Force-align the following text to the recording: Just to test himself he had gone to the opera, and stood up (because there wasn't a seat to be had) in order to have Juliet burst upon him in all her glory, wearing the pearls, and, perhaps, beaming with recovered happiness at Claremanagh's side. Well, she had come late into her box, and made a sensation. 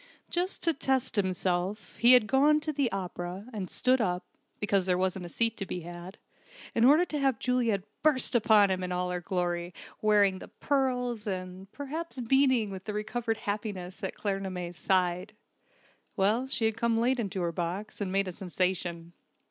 Just 0.31 0.63
to 0.63 0.73
test 0.73 1.15
himself 1.15 1.97
he 1.97 2.13
had 2.13 2.25
gone 2.25 2.59
to 2.61 2.73
the 2.73 2.91
opera, 2.91 3.45
and 3.53 3.69
stood 3.69 4.01
up 4.01 4.25
(because 4.59 4.87
there 4.87 4.97
wasn't 4.97 5.27
a 5.27 5.29
seat 5.29 5.55
to 5.57 5.65
be 5.67 5.81
had) 5.81 6.17
in 6.73 6.83
order 6.85 7.05
to 7.05 7.19
have 7.19 7.37
Juliet 7.37 7.83
burst 8.01 8.33
upon 8.33 8.71
him 8.71 8.81
in 8.81 8.91
all 8.91 9.11
her 9.11 9.21
glory, 9.21 9.75
wearing 10.01 10.39
the 10.39 10.47
pearls, 10.47 11.27
and, 11.27 11.71
perhaps, 11.71 12.19
beaming 12.19 12.71
with 12.71 12.89
recovered 12.89 13.37
happiness 13.37 14.03
at 14.03 14.15
Claremanagh's 14.15 14.75
side. 14.79 15.35
Well, 16.17 16.47
she 16.47 16.65
had 16.65 16.77
come 16.77 16.97
late 16.97 17.19
into 17.19 17.41
her 17.41 17.51
box, 17.51 18.01
and 18.01 18.11
made 18.11 18.27
a 18.27 18.33
sensation. 18.33 19.13